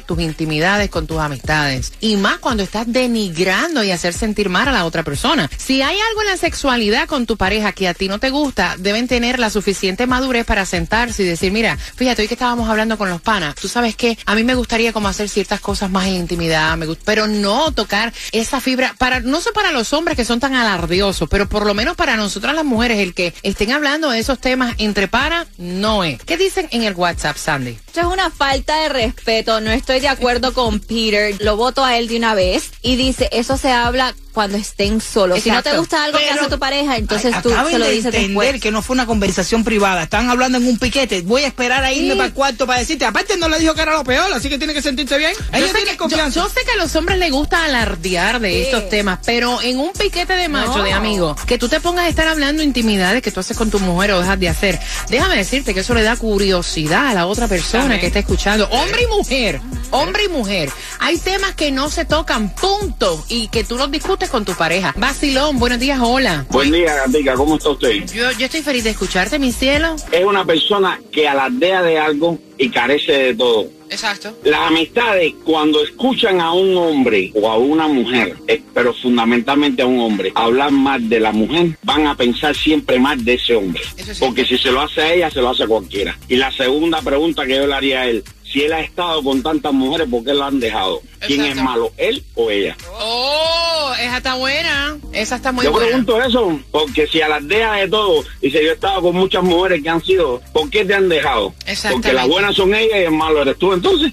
tus 0.00 0.18
intimidades 0.20 0.88
con 0.88 1.06
tus 1.06 1.18
amistades. 1.18 1.92
Y 2.00 2.16
más 2.16 2.38
cuando 2.38 2.62
estás 2.62 2.86
denigrando 2.90 3.84
y 3.84 3.90
hacer 3.90 4.14
sentir 4.14 4.48
mal 4.48 4.68
a 4.68 4.72
la 4.72 4.86
otra 4.86 5.02
persona. 5.02 5.50
Si 5.58 5.82
hay 5.82 5.98
algo 6.00 6.22
en 6.22 6.28
la 6.28 6.36
sexualidad 6.38 7.06
con 7.06 7.26
tu 7.26 7.36
pareja 7.36 7.72
que 7.72 7.88
a 7.88 7.94
ti 7.94 8.08
no 8.08 8.18
te 8.18 8.30
gusta, 8.30 8.76
deben 8.78 9.06
tener 9.08 9.38
la 9.38 9.50
suficiente 9.50 10.06
madurez 10.06 10.46
para 10.46 10.64
sentarse 10.64 11.22
y 11.22 11.26
decir, 11.26 11.52
mira, 11.52 11.76
fíjate, 11.76 12.22
hoy 12.22 12.28
que 12.28 12.34
estábamos 12.34 12.68
hablando 12.70 12.96
con 12.96 13.10
los 13.10 13.20
panas, 13.20 13.54
tú 13.54 13.68
sabes 13.68 13.94
que 13.96 14.16
a 14.24 14.34
mí 14.34 14.44
me 14.44 14.54
gustaría 14.54 14.92
como 14.92 15.08
hacer 15.08 15.28
ciertas 15.28 15.60
cosas 15.60 15.90
más 15.90 16.06
en 16.06 16.14
intimidad, 16.14 16.76
me 16.76 16.86
gust- 16.86 17.00
pero 17.04 17.26
no 17.26 17.72
tocar 17.72 18.12
esa 18.32 18.60
fibra, 18.60 18.94
para, 18.98 19.20
no 19.20 19.40
sé 19.40 19.50
para 19.52 19.72
los 19.72 19.92
hombres 19.92 20.16
que 20.16 20.24
son 20.24 20.40
tan 20.40 20.54
alardiosos, 20.54 21.28
pero 21.28 21.48
por 21.48 21.66
lo 21.66 21.74
menos 21.74 21.96
para 21.96 22.16
nosotras 22.16 22.54
las 22.54 22.64
mujeres, 22.64 22.98
el 22.98 23.14
que 23.14 23.34
estén 23.42 23.72
hablando 23.72 24.10
de 24.10 24.18
esos 24.18 24.38
temas 24.38 24.74
entre 24.78 25.08
panas, 25.08 25.46
no 25.58 26.04
es. 26.04 26.22
¿Qué 26.24 26.36
dicen 26.36 26.68
en 26.70 26.82
el 26.84 26.94
WhatsApp, 26.94 27.36
Sandy? 27.36 27.78
Esto 27.92 28.08
es 28.08 28.14
una 28.14 28.30
falta 28.30 28.74
de 28.80 28.88
respeto. 28.88 29.60
No 29.60 29.70
estoy 29.70 30.00
de 30.00 30.08
acuerdo 30.08 30.54
con 30.54 30.80
Peter. 30.80 31.36
Lo 31.42 31.58
voto 31.58 31.84
a 31.84 31.98
él 31.98 32.08
de 32.08 32.16
una 32.16 32.34
vez. 32.34 32.70
Y 32.80 32.96
dice, 32.96 33.28
eso 33.32 33.58
se 33.58 33.70
habla 33.70 34.14
cuando 34.32 34.56
estén 34.56 35.00
solos. 35.00 35.40
Si 35.42 35.50
no 35.50 35.56
te 35.62 35.70
Exacto. 35.70 35.80
gusta 35.80 36.04
algo 36.04 36.18
que 36.18 36.28
hace 36.30 36.48
tu 36.48 36.58
pareja, 36.58 36.96
entonces 36.96 37.34
Ay, 37.34 37.42
tú 37.42 37.50
se 37.50 37.78
lo 37.78 37.84
de 37.86 37.90
dices 37.92 38.06
entender 38.06 38.28
después. 38.30 38.60
que 38.60 38.70
no 38.70 38.82
fue 38.82 38.94
una 38.94 39.06
conversación 39.06 39.64
privada. 39.64 40.02
Están 40.04 40.30
hablando 40.30 40.58
en 40.58 40.66
un 40.66 40.78
piquete. 40.78 41.22
Voy 41.22 41.42
a 41.42 41.46
esperar 41.46 41.84
a 41.84 41.92
irme 41.92 42.10
Sí. 42.12 42.16
para 42.16 42.26
el 42.28 42.32
cuarto 42.34 42.66
para 42.66 42.78
decirte. 42.80 43.04
Aparte, 43.04 43.36
no 43.36 43.48
le 43.48 43.58
dijo 43.58 43.74
que 43.74 43.82
era 43.82 43.92
lo 43.92 44.04
peor, 44.04 44.32
así 44.32 44.48
que 44.48 44.58
tiene 44.58 44.74
que 44.74 44.82
sentirse 44.82 45.16
bien. 45.18 45.32
Yo 45.38 45.44
Ella 45.58 45.66
sé, 45.68 45.72
tiene 45.74 45.84
que, 45.90 45.92
yo, 45.92 45.98
confianza. 45.98 46.40
yo 46.40 46.48
sé 46.48 46.60
que 46.64 46.70
a 46.72 46.76
los 46.82 46.94
hombres 46.96 47.18
les 47.18 47.30
gusta 47.30 47.64
alardear 47.64 48.40
de 48.40 48.50
Sí. 48.52 48.60
estos 48.62 48.88
temas, 48.88 49.18
pero 49.24 49.60
en 49.62 49.78
un 49.78 49.92
piquete 49.92 50.32
de 50.34 50.48
macho, 50.48 50.78
No. 50.78 50.84
de 50.84 50.92
amigo, 50.92 51.36
que 51.46 51.58
tú 51.58 51.68
te 51.68 51.80
pongas 51.80 52.06
a 52.06 52.08
estar 52.08 52.26
hablando 52.28 52.62
intimidades 52.62 53.22
que 53.22 53.30
tú 53.30 53.40
haces 53.40 53.56
con 53.56 53.70
tu 53.70 53.78
mujer 53.80 54.12
o 54.12 54.20
dejas 54.20 54.38
de 54.40 54.48
hacer, 54.48 54.80
déjame 55.08 55.36
decirte 55.36 55.74
que 55.74 55.80
eso 55.80 55.94
le 55.94 56.02
da 56.02 56.16
curiosidad 56.16 57.08
a 57.08 57.14
la 57.14 57.26
otra 57.26 57.48
persona 57.48 57.84
Amén. 57.84 58.00
que 58.00 58.06
está 58.06 58.18
escuchando. 58.20 58.66
Hombre 58.70 59.02
y 59.02 59.06
mujer, 59.06 59.60
hombre 59.90 60.24
y 60.24 60.28
mujer. 60.28 60.70
Hay 61.00 61.18
temas 61.18 61.54
que 61.54 61.70
no 61.70 61.90
se 61.90 62.04
tocan, 62.04 62.54
punto, 62.54 63.24
y 63.28 63.48
que 63.48 63.64
tú 63.64 63.76
los 63.76 63.90
discutes 63.90 64.21
con 64.30 64.44
tu 64.44 64.52
pareja. 64.54 64.94
Vacilón, 64.96 65.58
buenos 65.58 65.80
días, 65.80 65.98
hola. 66.00 66.46
Buen 66.50 66.70
día, 66.70 66.94
Gatica, 66.94 67.34
¿cómo 67.34 67.56
está 67.56 67.70
usted? 67.70 68.04
Yo, 68.12 68.30
yo 68.32 68.46
estoy 68.46 68.62
feliz 68.62 68.84
de 68.84 68.90
escucharte, 68.90 69.38
mi 69.38 69.52
cielo. 69.52 69.96
Es 70.10 70.24
una 70.24 70.44
persona 70.44 71.00
que 71.10 71.28
alardea 71.28 71.82
de 71.82 71.98
algo 71.98 72.38
y 72.58 72.68
carece 72.68 73.12
de 73.12 73.34
todo. 73.34 73.66
Exacto. 73.90 74.34
Las 74.44 74.60
amistades, 74.60 75.34
cuando 75.44 75.82
escuchan 75.82 76.40
a 76.40 76.52
un 76.52 76.76
hombre 76.76 77.30
o 77.34 77.50
a 77.50 77.58
una 77.58 77.88
mujer, 77.88 78.36
eh, 78.48 78.62
pero 78.72 78.94
fundamentalmente 78.94 79.82
a 79.82 79.86
un 79.86 80.00
hombre, 80.00 80.32
hablar 80.34 80.70
mal 80.70 81.08
de 81.08 81.20
la 81.20 81.32
mujer, 81.32 81.76
van 81.82 82.06
a 82.06 82.16
pensar 82.16 82.56
siempre 82.56 82.98
mal 82.98 83.22
de 83.22 83.34
ese 83.34 83.54
hombre. 83.54 83.82
Sí. 83.96 84.12
Porque 84.18 84.46
si 84.46 84.56
se 84.56 84.70
lo 84.70 84.80
hace 84.80 85.02
a 85.02 85.12
ella, 85.12 85.30
se 85.30 85.42
lo 85.42 85.50
hace 85.50 85.64
a 85.64 85.66
cualquiera. 85.66 86.16
Y 86.28 86.36
la 86.36 86.50
segunda 86.52 87.02
pregunta 87.02 87.44
que 87.44 87.56
yo 87.56 87.66
le 87.66 87.74
haría 87.74 88.00
a 88.00 88.08
él, 88.08 88.24
si 88.52 88.62
él 88.62 88.72
ha 88.72 88.80
estado 88.80 89.22
con 89.22 89.42
tantas 89.42 89.72
mujeres, 89.72 90.08
¿por 90.10 90.22
qué 90.24 90.34
lo 90.34 90.44
han 90.44 90.60
dejado? 90.60 91.00
¿Quién 91.26 91.42
es 91.44 91.56
malo, 91.56 91.90
él 91.96 92.22
o 92.34 92.50
ella? 92.50 92.76
Oh, 93.00 93.92
esa 93.98 94.16
está 94.18 94.34
buena. 94.34 94.96
Esa 95.12 95.36
está 95.36 95.52
muy 95.52 95.64
yo 95.64 95.72
buena. 95.72 95.86
pregunto 95.86 96.22
eso, 96.22 96.60
porque 96.70 97.06
si 97.06 97.22
alardea 97.22 97.72
de 97.74 97.88
todo, 97.88 98.22
y 98.42 98.50
si 98.50 98.56
yo 98.62 98.70
he 98.70 98.72
estado 98.72 99.00
con 99.02 99.16
muchas 99.16 99.42
mujeres 99.42 99.82
que 99.82 99.88
han 99.88 100.02
sido, 100.04 100.42
¿por 100.52 100.68
qué 100.68 100.84
te 100.84 100.94
han 100.94 101.08
dejado? 101.08 101.54
Exactamente. 101.66 102.08
Porque 102.08 102.12
las 102.12 102.28
buenas 102.28 102.54
son 102.54 102.74
ellas 102.74 102.98
y 103.00 103.04
el 103.04 103.12
malo 103.12 103.42
eres 103.42 103.56
tú, 103.58 103.72
entonces. 103.72 104.12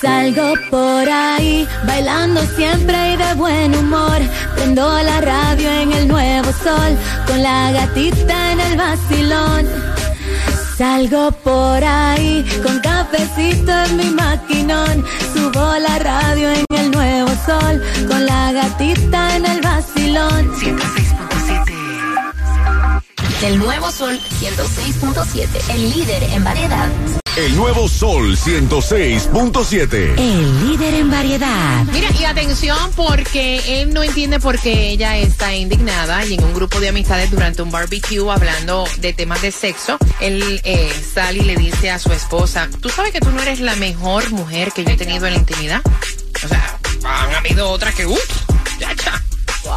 Salgo 0.00 0.52
por 0.70 1.08
ahí, 1.08 1.66
bailando 1.86 2.42
siempre 2.56 3.14
y 3.14 3.16
de 3.16 3.34
buen 3.34 3.74
humor. 3.74 4.18
Prendo 4.54 5.02
la 5.02 5.20
radio 5.22 5.70
en 5.70 5.92
el 5.92 6.08
nuevo 6.08 6.52
sol, 6.62 6.98
con 7.26 7.42
la 7.42 7.72
gatita 7.72 8.52
en 8.52 8.60
el 8.60 8.76
vacilón. 8.76 9.83
Salgo 10.76 11.30
por 11.30 11.84
ahí, 11.84 12.44
con 12.64 12.80
cafecito 12.80 13.70
en 13.70 13.96
mi 13.96 14.10
maquinón. 14.10 15.04
Subo 15.32 15.78
la 15.78 15.98
radio 16.00 16.50
en 16.50 16.64
el 16.76 16.90
nuevo 16.90 17.30
sol, 17.46 17.80
con 18.08 18.26
la 18.26 18.52
gatita 18.52 19.36
en 19.36 19.46
el 19.46 19.60
vacilón. 19.60 20.52
del 23.40 23.58
Nuevo 23.58 23.90
Sol 23.90 24.18
106.7, 24.40 25.74
el 25.74 25.90
líder 25.90 26.22
en 26.32 26.44
variedad. 26.44 27.23
El 27.36 27.56
nuevo 27.56 27.88
Sol 27.88 28.36
106.7. 28.36 30.18
El 30.20 30.68
líder 30.68 30.94
en 30.94 31.10
variedad. 31.10 31.84
Mira, 31.92 32.08
y 32.12 32.24
atención 32.24 32.78
porque 32.94 33.82
él 33.82 33.92
no 33.92 34.04
entiende 34.04 34.38
por 34.38 34.56
qué 34.60 34.90
ella 34.90 35.18
está 35.18 35.52
indignada 35.52 36.24
y 36.24 36.34
en 36.34 36.44
un 36.44 36.54
grupo 36.54 36.78
de 36.78 36.90
amistades 36.90 37.32
durante 37.32 37.62
un 37.62 37.72
barbecue 37.72 38.30
hablando 38.30 38.84
de 38.98 39.12
temas 39.14 39.42
de 39.42 39.50
sexo, 39.50 39.98
él 40.20 40.60
eh, 40.62 40.92
sale 41.12 41.40
y 41.40 41.42
le 41.42 41.56
dice 41.56 41.90
a 41.90 41.98
su 41.98 42.12
esposa, 42.12 42.68
¿tú 42.80 42.88
sabes 42.88 43.10
que 43.10 43.18
tú 43.18 43.32
no 43.32 43.42
eres 43.42 43.58
la 43.58 43.74
mejor 43.74 44.30
mujer 44.30 44.70
que 44.70 44.84
yo 44.84 44.90
he 44.90 44.96
tenido 44.96 45.26
en 45.26 45.32
la 45.32 45.40
intimidad? 45.40 45.82
O 46.44 46.48
sea, 46.48 46.78
han 47.04 47.34
habido 47.34 47.68
otras 47.68 47.96
que, 47.96 48.06
uff, 48.06 48.20
ya, 48.78 48.92
ya. 48.92 49.22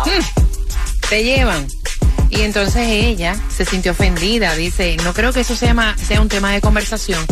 Mm, 0.06 1.10
te 1.10 1.24
llevan. 1.24 1.68
Y 2.30 2.42
entonces 2.42 2.88
ella 2.88 3.36
se 3.50 3.66
sintió 3.66 3.92
ofendida, 3.94 4.56
dice, 4.56 4.98
no 5.04 5.14
creo 5.14 5.34
que 5.34 5.42
eso 5.42 5.56
sea, 5.56 5.96
sea 5.96 6.22
un 6.22 6.30
tema 6.30 6.52
de 6.52 6.62
conversación 6.62 7.26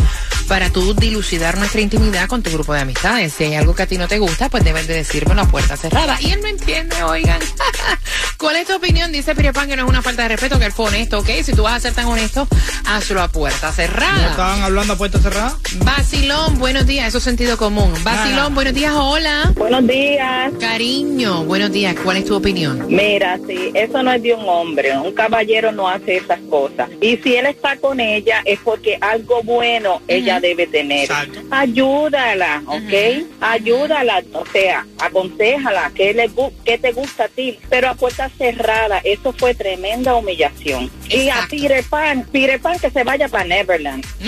para 0.48 0.70
tú 0.70 0.94
dilucidar 0.94 1.58
nuestra 1.58 1.80
intimidad 1.80 2.28
con 2.28 2.42
tu 2.42 2.50
grupo 2.50 2.72
de 2.72 2.80
amistades. 2.80 3.32
Si 3.32 3.44
hay 3.44 3.54
algo 3.54 3.74
que 3.74 3.82
a 3.82 3.86
ti 3.86 3.98
no 3.98 4.08
te 4.08 4.18
gusta, 4.18 4.48
pues 4.48 4.64
debes 4.64 4.86
de 4.86 4.94
decírmelo 4.94 5.42
a 5.42 5.48
puerta 5.48 5.76
cerrada. 5.76 6.16
Y 6.20 6.30
él 6.30 6.40
no 6.40 6.48
entiende, 6.48 7.02
oigan. 7.02 7.40
¿Cuál 8.38 8.56
es 8.56 8.66
tu 8.66 8.76
opinión? 8.76 9.10
Dice 9.12 9.34
Pirepan 9.34 9.68
que 9.68 9.76
no 9.76 9.84
es 9.84 9.88
una 9.88 10.02
falta 10.02 10.22
de 10.22 10.28
respeto, 10.28 10.58
que 10.58 10.66
él 10.66 10.72
fue 10.72 10.86
honesto, 10.86 11.18
¿ok? 11.18 11.28
Si 11.42 11.52
tú 11.52 11.62
vas 11.62 11.74
a 11.74 11.80
ser 11.80 11.94
tan 11.94 12.06
honesto, 12.06 12.46
hazlo 12.86 13.22
a 13.22 13.28
puerta 13.28 13.68
¿No 13.68 13.72
cerrada. 13.72 14.30
estaban 14.30 14.62
hablando 14.62 14.92
a 14.92 14.96
puerta 14.96 15.18
cerrada? 15.18 15.56
Vacilón, 15.78 16.58
buenos 16.58 16.86
días, 16.86 17.08
eso 17.08 17.18
es 17.18 17.24
sentido 17.24 17.56
común. 17.56 17.92
Vacilón, 18.04 18.54
buenos 18.54 18.74
días, 18.74 18.92
hola. 18.94 19.52
Buenos 19.56 19.86
días. 19.86 20.52
Cariño, 20.60 21.44
buenos 21.44 21.72
días, 21.72 21.96
¿cuál 22.04 22.18
es 22.18 22.24
tu 22.26 22.36
opinión? 22.36 22.86
Mira, 22.88 23.38
sí, 23.46 23.70
eso 23.74 24.02
no 24.02 24.12
es 24.12 24.22
de 24.22 24.34
un 24.34 24.44
hombre. 24.48 24.85
Un 24.94 25.12
caballero 25.12 25.72
no 25.72 25.88
hace 25.88 26.16
esas 26.16 26.40
cosas. 26.50 26.88
Y 27.00 27.16
si 27.18 27.36
él 27.36 27.46
está 27.46 27.76
con 27.76 28.00
ella 28.00 28.42
es 28.44 28.58
porque 28.60 28.98
algo 29.00 29.42
bueno 29.42 30.02
ella 30.08 30.40
debe 30.40 30.66
tener. 30.66 31.08
Ayúdala, 31.50 32.62
¿ok? 32.66 33.26
Ayúdala, 33.40 34.22
o 34.32 34.44
sea, 34.46 34.86
aconséjala, 34.98 35.90
que 35.94 36.14
le 36.14 36.30
que 36.64 36.78
te 36.78 36.92
gusta 36.92 37.24
a 37.24 37.28
ti, 37.28 37.58
pero 37.68 37.88
a 37.88 37.94
puerta 37.94 38.30
cerrada. 38.36 39.00
Eso 39.04 39.32
fue 39.32 39.54
tremenda 39.54 40.14
humillación. 40.14 40.90
Y 41.08 41.28
a 41.28 41.46
Pirepan, 41.48 42.24
Pirepan 42.32 42.78
que 42.78 42.90
se 42.90 43.04
vaya 43.04 43.28
para 43.28 43.44
Neverland. 43.44 44.04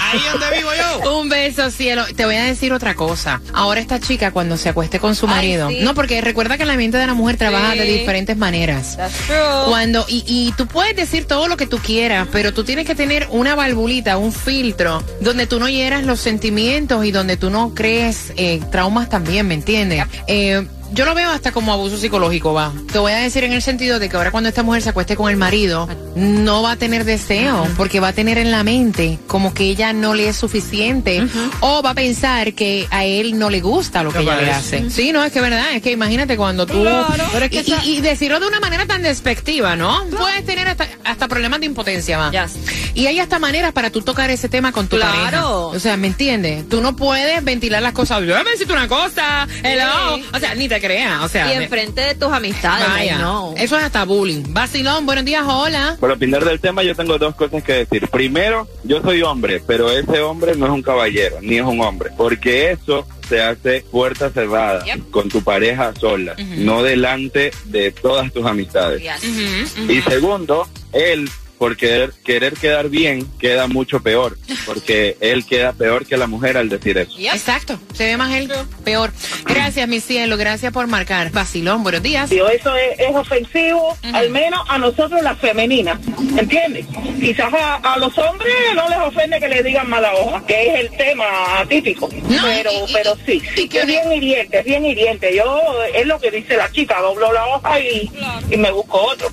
Ahí 0.00 0.20
donde 0.32 0.56
vivo 0.56 0.70
yo. 0.74 1.20
Un 1.20 1.28
beso, 1.28 1.70
cielo. 1.70 2.04
Te 2.14 2.24
voy 2.24 2.36
a 2.36 2.44
decir 2.44 2.72
otra 2.72 2.94
cosa. 2.94 3.40
Ahora 3.52 3.80
esta 3.80 4.00
chica 4.00 4.30
cuando 4.32 4.56
se 4.56 4.68
acueste 4.68 4.98
con 4.98 5.14
su 5.14 5.26
marido. 5.26 5.68
sí. 5.68 5.80
No, 5.82 5.94
porque 5.94 6.20
recuerda 6.20 6.56
que 6.58 6.64
la 6.64 6.74
mente 6.74 6.98
de 6.98 7.06
la 7.06 7.14
mujer 7.14 7.36
trabaja 7.36 7.72
Sí. 7.72 7.78
De 7.86 7.98
diferentes 7.98 8.36
maneras. 8.36 8.96
That's 8.96 9.16
true. 9.26 9.36
Cuando, 9.66 10.04
y, 10.08 10.24
y 10.26 10.52
tú 10.56 10.66
puedes 10.66 10.96
decir 10.96 11.26
todo 11.26 11.48
lo 11.48 11.56
que 11.56 11.66
tú 11.66 11.78
quieras, 11.78 12.28
pero 12.32 12.52
tú 12.52 12.64
tienes 12.64 12.86
que 12.86 12.94
tener 12.94 13.28
una 13.30 13.54
valvulita, 13.54 14.16
un 14.16 14.32
filtro, 14.32 15.02
donde 15.20 15.46
tú 15.46 15.58
no 15.58 15.68
hieras 15.68 16.04
los 16.04 16.20
sentimientos 16.20 17.04
y 17.04 17.10
donde 17.10 17.36
tú 17.36 17.50
no 17.50 17.74
crees 17.74 18.32
eh, 18.36 18.60
traumas 18.70 19.08
también, 19.08 19.46
¿me 19.48 19.54
entiendes? 19.54 20.04
Eh, 20.26 20.66
yo 20.94 21.04
lo 21.04 21.14
veo 21.14 21.30
hasta 21.30 21.52
como 21.52 21.72
abuso 21.72 21.98
psicológico, 21.98 22.52
va. 22.54 22.72
Te 22.92 22.98
voy 22.98 23.12
a 23.12 23.16
decir 23.16 23.44
en 23.44 23.52
el 23.52 23.62
sentido 23.62 23.98
de 23.98 24.08
que 24.08 24.16
ahora 24.16 24.30
cuando 24.30 24.48
esta 24.48 24.62
mujer 24.62 24.82
se 24.82 24.90
acueste 24.90 25.16
con 25.16 25.30
el 25.30 25.36
marido, 25.36 25.88
no 26.14 26.62
va 26.62 26.72
a 26.72 26.76
tener 26.76 27.04
deseo, 27.04 27.66
porque 27.76 28.00
va 28.00 28.08
a 28.08 28.12
tener 28.12 28.38
en 28.38 28.50
la 28.50 28.62
mente 28.62 29.18
como 29.26 29.52
que 29.52 29.64
ella 29.64 29.92
no 29.92 30.14
le 30.14 30.28
es 30.28 30.36
suficiente, 30.36 31.26
o 31.60 31.82
va 31.82 31.90
a 31.90 31.94
pensar 31.94 32.54
que 32.54 32.86
a 32.90 33.04
él 33.04 33.38
no 33.38 33.50
le 33.50 33.60
gusta 33.60 34.02
lo 34.02 34.10
que 34.12 34.18
¿Te 34.18 34.22
ella 34.24 34.40
le 34.40 34.50
hace. 34.52 34.90
Sí, 34.90 35.12
no, 35.12 35.24
es 35.24 35.32
que 35.32 35.40
verdad, 35.40 35.74
es 35.74 35.82
que 35.82 35.90
imagínate 35.92 36.36
cuando 36.36 36.66
tú... 36.66 36.80
Claro. 36.82 37.24
Pero 37.32 37.44
es 37.46 37.50
que 37.50 37.56
y, 37.56 37.60
esa- 37.60 37.84
y- 37.84 37.96
y 37.96 38.00
decirlo 38.00 38.38
de 38.40 38.46
una 38.46 38.60
manera 38.60 38.86
tan 38.86 39.02
despectiva, 39.02 39.74
¿no? 39.76 40.04
Puedes 40.16 40.44
tener 40.46 40.68
hasta, 40.68 40.86
hasta 41.04 41.28
problemas 41.28 41.60
de 41.60 41.66
impotencia, 41.66 42.18
va. 42.18 42.30
Yes. 42.30 42.83
Y 42.94 43.06
hay 43.06 43.18
hasta 43.18 43.38
maneras 43.40 43.72
para 43.72 43.90
tú 43.90 44.02
tocar 44.02 44.30
ese 44.30 44.48
tema 44.48 44.70
con 44.70 44.86
tu 44.86 44.96
Claro. 44.96 45.12
pareja. 45.24 45.46
O 45.48 45.78
sea, 45.80 45.96
¿me 45.96 46.06
entiendes? 46.06 46.68
Tú 46.68 46.80
no 46.80 46.94
puedes 46.94 47.42
ventilar 47.44 47.82
las 47.82 47.92
cosas. 47.92 48.20
Yo 48.24 48.34
me 48.44 48.50
decirte 48.50 48.72
una 48.72 48.86
cosa. 48.88 49.48
Hello. 49.64 50.20
O 50.32 50.38
sea, 50.38 50.54
ni 50.54 50.68
te 50.68 50.80
creas. 50.80 51.22
O 51.22 51.28
sea, 51.28 51.52
Y 51.52 51.58
me- 51.58 51.64
enfrente 51.64 52.00
de 52.02 52.14
tus 52.14 52.32
amistades, 52.32 52.86
vaya. 52.88 53.12
like, 53.12 53.22
no. 53.22 53.52
Eso 53.56 53.76
es 53.78 53.84
hasta 53.84 54.04
bullying. 54.04 54.44
Vacilón, 54.48 55.06
buenos 55.06 55.24
días, 55.24 55.42
hola. 55.46 55.96
Para 56.00 56.14
opinar 56.14 56.44
del 56.44 56.60
tema 56.60 56.82
yo 56.84 56.94
tengo 56.94 57.18
dos 57.18 57.34
cosas 57.34 57.62
que 57.64 57.72
decir. 57.72 58.08
Primero, 58.08 58.68
yo 58.84 59.02
soy 59.02 59.22
hombre, 59.22 59.60
pero 59.66 59.90
ese 59.90 60.20
hombre 60.20 60.54
no 60.54 60.66
es 60.66 60.72
un 60.72 60.82
caballero, 60.82 61.38
ni 61.42 61.56
es 61.56 61.64
un 61.64 61.80
hombre, 61.80 62.10
porque 62.16 62.70
eso 62.70 63.06
se 63.28 63.42
hace 63.42 63.84
puerta 63.90 64.30
cerrada, 64.30 64.84
Yep. 64.84 65.10
con 65.10 65.28
tu 65.28 65.42
pareja 65.42 65.92
sola, 65.98 66.34
no 66.58 66.82
delante 66.82 67.50
de 67.64 67.90
todas 67.90 68.32
tus 68.32 68.44
amistades. 68.46 69.02
Yes. 69.02 69.76
Y 69.88 70.00
segundo, 70.02 70.68
él, 70.92 71.28
por 71.58 71.76
querer, 71.76 72.12
querer 72.24 72.54
quedar 72.54 72.88
bien, 72.88 73.26
queda 73.38 73.66
mucho 73.66 74.00
peor, 74.00 74.36
porque 74.66 75.16
él 75.20 75.44
queda 75.46 75.72
peor 75.72 76.06
que 76.06 76.16
la 76.16 76.26
mujer 76.26 76.56
al 76.56 76.68
decir 76.68 76.98
eso. 76.98 77.16
Exacto. 77.18 77.78
Se 77.94 78.04
ve 78.06 78.16
más 78.16 78.32
él 78.34 78.52
peor. 78.84 79.12
Gracias, 79.44 79.88
mi 79.88 80.00
cielo. 80.00 80.36
Gracias 80.36 80.72
por 80.72 80.86
marcar. 80.86 81.30
Vacilón, 81.30 81.82
buenos 81.82 82.02
días. 82.02 82.30
Dios, 82.30 82.50
eso 82.52 82.74
es, 82.76 82.98
es 82.98 83.14
ofensivo, 83.14 83.96
al 84.12 84.30
menos 84.30 84.60
a 84.68 84.78
nosotros 84.78 85.22
las 85.22 85.38
femeninas, 85.38 85.98
¿entiendes? 86.38 86.86
Quizás 87.20 87.52
a, 87.54 87.76
a 87.76 87.98
los 87.98 88.16
hombres 88.18 88.52
no 88.74 88.88
les 88.88 88.98
ofende 88.98 89.38
que 89.40 89.48
le 89.48 89.62
digan 89.62 89.88
mala 89.88 90.12
hoja, 90.14 90.44
que 90.46 90.68
es 90.74 90.80
el 90.80 90.96
tema 90.96 91.24
típico, 91.68 92.08
No, 92.28 92.42
pero 92.44 92.70
y- 92.72 92.90
y- 92.90 92.92
pero 92.92 93.16
sí, 93.24 93.42
y 93.56 93.68
que- 93.68 93.80
es 93.80 93.86
bien 93.86 94.12
hiriente, 94.12 94.58
es 94.58 94.64
bien 94.64 94.84
hiriente. 94.84 95.34
Yo, 95.34 95.60
es 95.94 96.06
lo 96.06 96.18
que 96.20 96.30
dice 96.30 96.56
la 96.56 96.70
chica, 96.72 97.00
doblo 97.00 97.32
la 97.32 97.46
hoja 97.46 97.80
y, 97.80 98.10
y 98.50 98.56
me 98.56 98.70
busco 98.70 98.98
otro. 99.02 99.28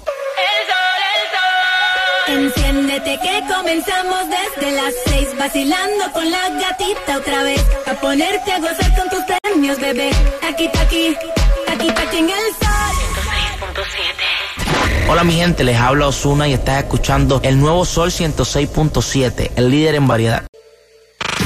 Enciéndete 2.27 3.19
que 3.21 3.53
comenzamos 3.53 4.19
desde 4.29 4.71
las 4.73 4.93
seis 5.05 5.27
vacilando 5.37 6.11
con 6.13 6.29
la 6.29 6.49
gatita 6.49 7.17
otra 7.17 7.43
vez 7.43 7.65
a 7.87 7.93
ponerte 7.95 8.51
a 8.51 8.59
gozar 8.59 8.95
con 8.95 9.09
tus 9.09 9.19
premios 9.41 9.79
bebé 9.79 10.11
aquí 10.47 10.69
aquí 10.79 11.15
aquí 11.67 11.89
aquí 11.89 12.17
en 12.17 12.29
el 12.29 12.45
sol 12.59 12.91
Hola 15.09 15.23
mi 15.23 15.33
gente, 15.33 15.63
les 15.63 15.77
habla 15.77 16.07
Osuna 16.07 16.47
y 16.47 16.53
estás 16.53 16.83
escuchando 16.83 17.41
el 17.43 17.59
nuevo 17.59 17.83
Sol 17.83 18.11
106.7, 18.11 19.51
el 19.57 19.69
líder 19.69 19.95
en 19.95 20.07
variedad. 20.07 20.50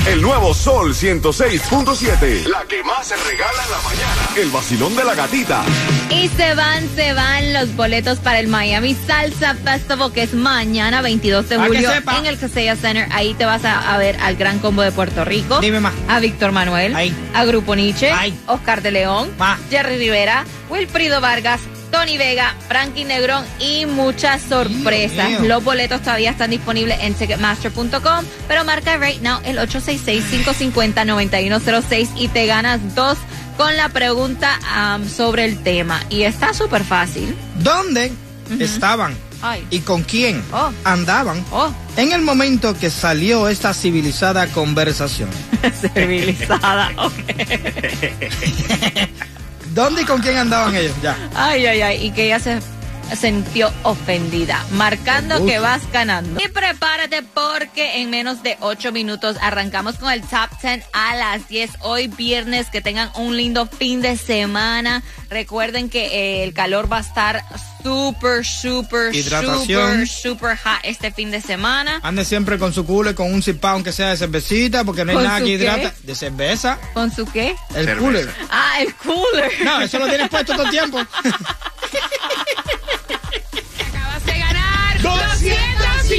El 0.08 0.22
nuevo 0.22 0.54
Sol 0.54 0.94
106.7. 0.94 2.46
La 2.46 2.64
que 2.70 2.84
más 2.84 3.08
se 3.08 3.16
regala 3.16 3.64
en 3.66 3.72
la 3.72 3.82
mañana. 3.82 4.30
El 4.38 4.50
vacilón 4.52 4.96
de 4.96 5.04
la 5.04 5.16
gatita. 5.16 5.64
Y 6.12 6.28
se 6.30 6.54
van, 6.54 6.88
se 6.96 7.14
van 7.14 7.54
los 7.54 7.76
boletos 7.76 8.20
para 8.20 8.40
el 8.40 8.48
Miami 8.48 8.96
Salsa 9.08 9.56
Festival, 9.56 10.14
que 10.14 10.22
es 10.22 10.36
mañana 10.36 11.02
22 11.02 11.50
de 11.50 11.56
que 11.58 11.62
julio 11.64 11.90
en 12.20 12.26
el 12.28 12.38
Casella 12.38 12.76
Center. 12.76 13.08
Ahí 13.12 13.34
te 13.34 13.46
vas 13.46 13.66
a, 13.66 13.96
a 13.96 13.98
ver 13.98 14.16
al 14.22 14.36
Gran 14.36 14.60
Combo 14.60 14.84
de 14.84 14.92
Puerto 14.92 15.26
Rico. 15.26 15.60
Dime 15.60 15.80
más. 15.80 15.94
A 16.08 16.20
Víctor 16.20 16.52
Manuel. 16.52 16.96
A 17.34 17.46
Grupo 17.46 17.76
Nietzsche. 17.76 18.12
Ay. 18.12 18.38
Oscar 18.46 18.84
de 18.84 18.92
León. 18.92 19.32
Ma. 19.40 19.58
Jerry 19.72 19.98
Rivera. 19.98 20.46
Wilfrido 20.70 21.20
Vargas. 21.20 21.62
Tony 21.96 22.18
Vega, 22.18 22.54
Frankie 22.68 23.06
Negrón 23.06 23.46
y 23.58 23.86
muchas 23.86 24.42
sorpresas. 24.42 25.40
Los 25.44 25.64
boletos 25.64 26.02
todavía 26.02 26.32
están 26.32 26.50
disponibles 26.50 26.98
en 27.02 27.14
Ticketmaster.com, 27.14 28.26
pero 28.50 28.66
marca 28.66 28.98
right 28.98 29.22
now 29.22 29.40
el 29.46 29.58
866-550-9106 29.60 32.10
y 32.18 32.28
te 32.28 32.48
ganas 32.48 32.82
dos 32.96 33.18
con 33.56 33.78
la 33.78 33.88
pregunta 33.88 34.60
sobre 35.16 35.46
el 35.46 35.64
tema. 35.64 36.02
Y 36.10 36.24
está 36.24 36.54
súper 36.54 36.84
fácil. 36.84 37.34
¿Dónde 37.60 38.12
estaban 38.60 39.16
Ay. 39.42 39.66
y 39.70 39.80
con 39.80 40.04
quién 40.04 40.44
Oh. 40.52 40.72
andaban 40.84 41.46
Oh, 41.52 41.72
en 41.96 42.12
el 42.12 42.24
momento 42.24 42.78
que 42.78 42.90
salió 42.90 43.48
esta 43.48 43.74
civilizada 43.74 44.48
conversación? 44.48 45.30
civilizada. 45.96 46.92
ok. 46.98 47.14
¿Dónde 49.76 50.04
y 50.04 50.06
con 50.06 50.22
quién 50.22 50.38
andaban 50.38 50.74
ellos? 50.74 50.94
Ya. 51.04 51.18
Ay, 51.36 51.66
ay, 51.66 51.82
ay. 51.82 52.06
Y 52.06 52.12
que 52.12 52.28
ella 52.28 52.40
se 52.40 52.62
sintió 53.16 53.72
ofendida, 53.84 54.64
marcando 54.72 55.40
Uf. 55.42 55.48
que 55.48 55.60
vas 55.60 55.82
ganando. 55.92 56.40
Y 56.44 56.48
prepárate 56.48 57.22
porque 57.24 58.02
en 58.02 58.10
menos 58.10 58.42
de 58.44 58.58
8 58.62 58.92
minutos 58.92 59.38
arrancamos 59.42 59.96
con 59.98 60.12
el 60.12 60.22
top 60.22 60.50
10 60.62 60.84
a 60.94 61.16
las 61.16 61.48
10. 61.48 61.70
Hoy 61.82 62.08
viernes, 62.08 62.70
que 62.70 62.82
tengan 62.82 63.12
un 63.16 63.38
lindo 63.38 63.68
fin 63.68 64.02
de 64.02 64.18
semana. 64.18 65.04
Recuerden 65.30 65.90
que 65.90 66.06
eh, 66.08 66.44
el 66.44 66.54
calor 66.54 66.92
va 66.92 66.98
a 66.98 67.02
estar 67.02 67.44
súper, 67.84 68.44
súper, 68.46 69.14
súper, 69.16 70.08
súper 70.08 70.58
hot 70.58 70.80
este 70.84 71.12
fin 71.12 71.30
de 71.32 71.42
semana. 71.42 72.00
Ande 72.04 72.26
siempre 72.26 72.58
con 72.58 72.74
su 72.74 72.86
cooler, 72.86 73.14
con 73.14 73.32
un 73.32 73.44
zipao, 73.44 73.74
aunque 73.74 73.92
sea 73.92 74.10
de 74.10 74.18
cervecita, 74.18 74.84
porque 74.84 75.06
no 75.06 75.12
hay 75.12 75.16
¿Con 75.18 75.24
nada 75.26 75.40
que 75.40 75.46
qué? 75.46 75.52
hidrata. 75.52 75.94
De 76.04 76.16
cerveza, 76.16 76.80
¿Con 76.94 77.12
su 77.14 77.26
qué? 77.26 77.56
el 77.76 77.86
Cerveza. 77.86 77.98
cooler. 78.00 78.30
Ah, 78.50 78.80
el 78.82 78.94
cooler. 78.96 79.52
No, 79.64 79.82
eso 79.82 80.00
lo 80.00 80.08
tienes 80.08 80.30
puesto 80.30 80.54
todo 80.54 80.64
el 80.66 80.72
tiempo. 80.72 81.00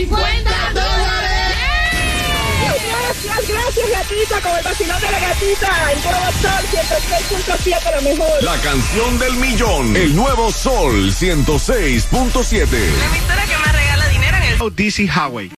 250 0.05 0.73
dólares. 0.75 1.37
Gracias, 3.25 3.49
gracias, 3.49 3.91
gatita. 3.91 4.37
gatita 4.37 4.41
con 4.43 4.59
el 4.59 4.65
vacilón 4.65 5.01
de 5.01 5.11
la 5.11 5.21
gatita. 5.21 5.93
El 5.93 6.03
nuevo 6.03 6.33
sol 6.43 6.65
106.7 7.63 7.95
lo 7.95 8.03
mejor. 8.03 8.43
La 8.43 8.57
canción 8.59 9.19
del 9.19 9.37
millón. 9.37 9.97
El 9.97 10.15
nuevo 10.15 10.53
sol 10.53 11.11
106.7. 11.13 12.69
La 12.69 13.07
emisora 13.07 13.47
que 13.47 13.57
más 13.57 13.73
regala 13.73 14.09
dinero 14.09 14.37
en 14.37 14.43
el 14.43 14.77
DC 14.77 15.05
Highway. 15.05 15.51